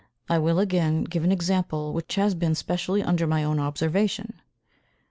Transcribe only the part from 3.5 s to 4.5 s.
observation.